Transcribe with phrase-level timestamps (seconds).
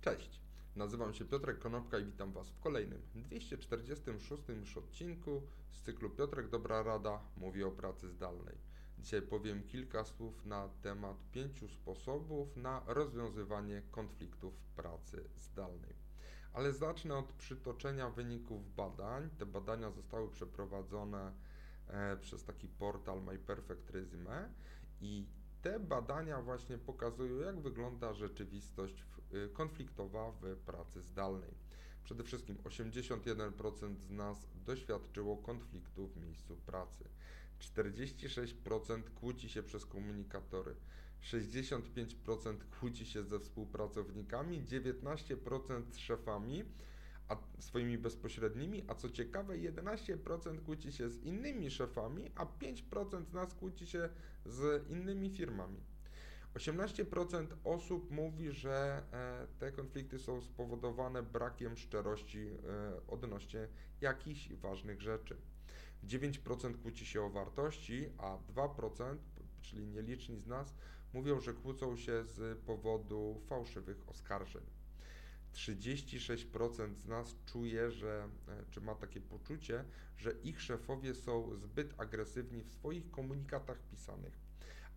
[0.00, 0.40] Cześć,
[0.76, 6.48] nazywam się Piotrek Konopka i witam Was w kolejnym 246 już odcinku z cyklu Piotrek
[6.48, 8.58] Dobra Rada mówi o pracy zdalnej.
[8.98, 15.94] Dzisiaj powiem kilka słów na temat pięciu sposobów na rozwiązywanie konfliktów pracy zdalnej.
[16.52, 19.30] Ale zacznę od przytoczenia wyników badań.
[19.38, 21.32] Te badania zostały przeprowadzone
[21.86, 24.48] e, przez taki portal My Perfect Resume
[25.00, 25.26] i
[25.62, 31.54] te badania właśnie pokazują, jak wygląda rzeczywistość y, konfliktowa w pracy zdalnej.
[32.04, 37.04] Przede wszystkim 81% z nas doświadczyło konfliktu w miejscu pracy.
[37.60, 40.74] 46% kłóci się przez komunikatory,
[41.22, 46.64] 65% kłóci się ze współpracownikami, 19% z szefami,
[47.28, 53.32] a swoimi bezpośrednimi, a co ciekawe 11% kłóci się z innymi szefami, a 5% z
[53.32, 54.08] nas kłóci się
[54.46, 55.80] z innymi firmami.
[56.54, 63.68] 18% osób mówi, że e, te konflikty są spowodowane brakiem szczerości e, odnośnie
[64.00, 65.36] jakichś ważnych rzeczy.
[66.04, 69.16] 9% kłóci się o wartości, a 2%,
[69.62, 70.74] czyli nieliczni z nas,
[71.12, 74.62] mówią, że kłócą się z powodu fałszywych oskarżeń.
[75.58, 79.84] 36% z nas czuje, że, e, czy ma takie poczucie,
[80.16, 84.38] że ich szefowie są zbyt agresywni w swoich komunikatach pisanych,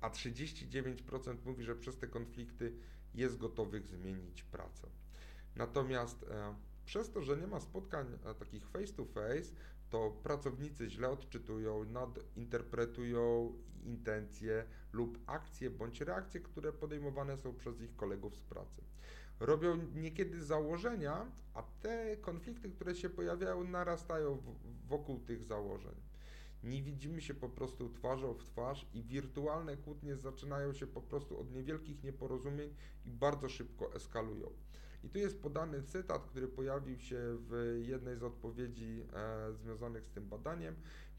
[0.00, 2.72] a 39% mówi, że przez te konflikty
[3.14, 4.88] jest gotowych zmienić pracę.
[5.56, 9.54] Natomiast e, przez to, że nie ma spotkań e, takich face to face,
[9.90, 13.52] to pracownicy źle odczytują, nadinterpretują
[13.84, 18.82] intencje lub akcje bądź reakcje, które podejmowane są przez ich kolegów z pracy
[19.40, 24.42] robią niekiedy założenia, a te konflikty, które się pojawiają, narastają
[24.88, 25.94] wokół tych założeń.
[26.62, 31.40] Nie widzimy się po prostu twarzą w twarz i wirtualne kłótnie zaczynają się po prostu
[31.40, 32.74] od niewielkich nieporozumień
[33.06, 34.50] i bardzo szybko eskalują.
[35.04, 40.10] I tu jest podany cytat, który pojawił się w jednej z odpowiedzi e, związanych z
[40.10, 40.74] tym badaniem.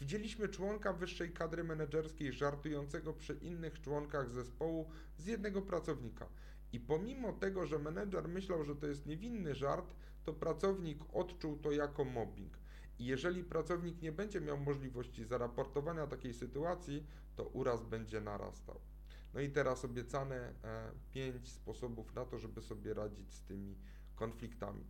[0.00, 6.28] Widzieliśmy członka wyższej kadry menedżerskiej żartującego przy innych członkach zespołu z jednego pracownika.
[6.72, 9.94] I pomimo tego, że menedżer myślał, że to jest niewinny żart,
[10.24, 12.58] to pracownik odczuł to jako mobbing.
[12.98, 17.06] I jeżeli pracownik nie będzie miał możliwości zaraportowania takiej sytuacji,
[17.36, 18.80] to uraz będzie narastał.
[19.34, 20.52] No i teraz obiecane e,
[21.10, 23.78] pięć sposobów na to, żeby sobie radzić z tymi
[24.14, 24.84] konfliktami.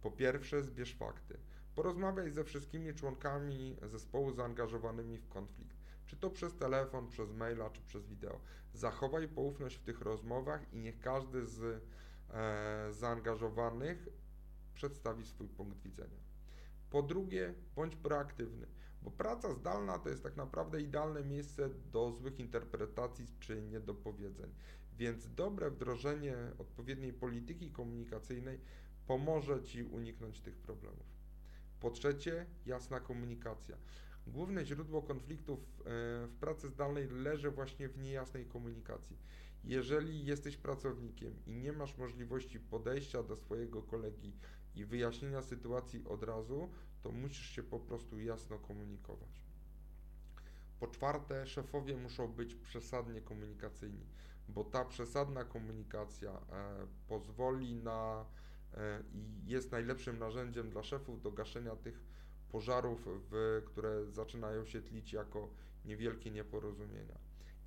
[0.00, 1.38] Po pierwsze, zbierz fakty.
[1.74, 5.80] Porozmawiaj ze wszystkimi członkami zespołu zaangażowanymi w konflikt
[6.10, 8.40] czy to przez telefon, przez maila, czy przez wideo.
[8.74, 11.82] Zachowaj poufność w tych rozmowach i niech każdy z
[12.30, 14.08] e, zaangażowanych
[14.74, 16.20] przedstawi swój punkt widzenia.
[16.90, 18.66] Po drugie, bądź proaktywny,
[19.02, 24.50] bo praca zdalna to jest tak naprawdę idealne miejsce do złych interpretacji czy niedopowiedzeń,
[24.98, 28.60] więc dobre wdrożenie odpowiedniej polityki komunikacyjnej
[29.06, 31.06] pomoże Ci uniknąć tych problemów.
[31.80, 33.76] Po trzecie, jasna komunikacja.
[34.32, 35.82] Główne źródło konfliktów e,
[36.26, 39.16] w pracy zdalnej leży właśnie w niejasnej komunikacji.
[39.64, 44.32] Jeżeli jesteś pracownikiem i nie masz możliwości podejścia do swojego kolegi
[44.74, 46.70] i wyjaśnienia sytuacji od razu,
[47.02, 49.44] to musisz się po prostu jasno komunikować.
[50.80, 54.06] Po czwarte, szefowie muszą być przesadnie komunikacyjni,
[54.48, 58.24] bo ta przesadna komunikacja e, pozwoli na
[58.74, 62.04] e, i jest najlepszym narzędziem dla szefów do gaszenia tych
[62.52, 65.48] pożarów, w, które zaczynają się tlić jako
[65.84, 67.18] niewielkie nieporozumienia.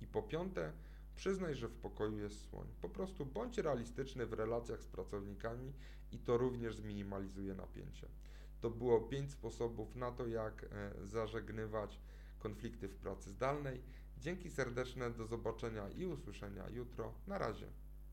[0.00, 0.72] I po piąte,
[1.16, 2.66] przyznaj, że w pokoju jest słoń.
[2.80, 5.72] Po prostu bądź realistyczny w relacjach z pracownikami
[6.12, 8.08] i to również zminimalizuje napięcie.
[8.60, 12.00] To było pięć sposobów na to, jak e, zażegnywać
[12.38, 13.80] konflikty w pracy zdalnej.
[14.18, 17.12] Dzięki serdeczne, do zobaczenia i usłyszenia jutro.
[17.26, 17.66] Na razie.